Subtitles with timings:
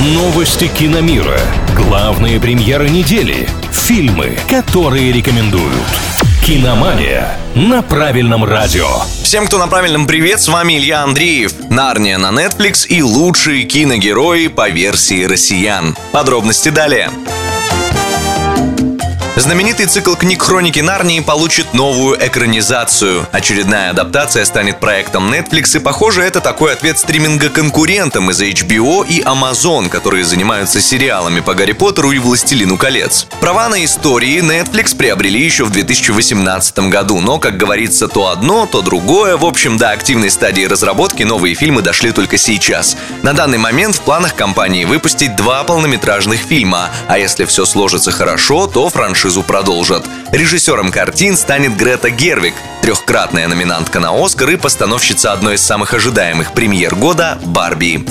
[0.00, 1.40] Новости киномира.
[1.74, 3.48] Главные премьеры недели.
[3.72, 5.74] Фильмы, которые рекомендуют.
[6.46, 8.86] Киномания на правильном радио.
[9.24, 11.52] Всем, кто на правильном привет, с вами Илья Андреев.
[11.68, 15.96] Нарния на Netflix и лучшие киногерои по версии россиян.
[16.12, 17.10] Подробности далее.
[19.38, 23.24] Знаменитый цикл книг «Хроники Нарнии» получит новую экранизацию.
[23.30, 29.20] Очередная адаптация станет проектом Netflix, и, похоже, это такой ответ стриминга конкурентам из HBO и
[29.20, 33.28] Amazon, которые занимаются сериалами по Гарри Поттеру и Властелину колец.
[33.38, 38.82] Права на истории Netflix приобрели еще в 2018 году, но, как говорится, то одно, то
[38.82, 39.36] другое.
[39.36, 42.96] В общем, до активной стадии разработки новые фильмы дошли только сейчас.
[43.22, 48.66] На данный момент в планах компании выпустить два полнометражных фильма, а если все сложится хорошо,
[48.66, 50.04] то франшиза франшизу продолжат.
[50.32, 56.52] Режиссером картин станет Грета Гервик, трехкратная номинантка на Оскар и постановщица одной из самых ожидаемых
[56.52, 58.06] премьер года «Барби».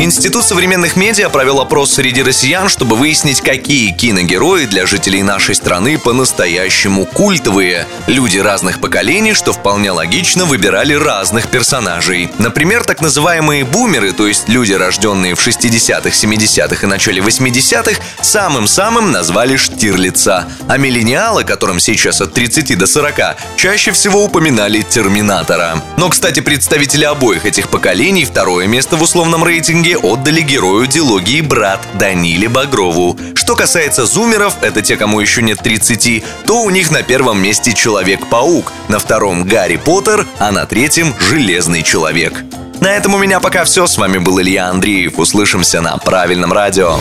[0.00, 5.98] Институт современных медиа провел опрос среди россиян, чтобы выяснить, какие киногерои для жителей нашей страны
[5.98, 7.84] по-настоящему культовые.
[8.06, 12.30] Люди разных поколений, что вполне логично, выбирали разных персонажей.
[12.38, 19.10] Например, так называемые бумеры, то есть люди, рожденные в 60-х, 70-х и начале 80-х, самым-самым
[19.10, 20.46] назвали Штирлица.
[20.68, 25.82] А миллениалы, которым сейчас от 30 до 40, чаще всего упоминали Терминатора.
[25.96, 31.40] Но, кстати, представители обоих этих поколений второе место в условном рейтинге итоге отдали герою дилогии
[31.40, 33.16] брат Даниле Багрову.
[33.34, 37.72] Что касается зумеров, это те, кому еще нет 30, то у них на первом месте
[37.72, 42.44] Человек-паук, на втором Гарри Поттер, а на третьем Железный Человек.
[42.80, 43.86] На этом у меня пока все.
[43.86, 45.18] С вами был Илья Андреев.
[45.18, 46.96] Услышимся на правильном радио.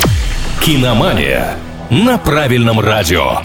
[0.61, 1.55] Киномания
[1.89, 3.41] на правильном радио.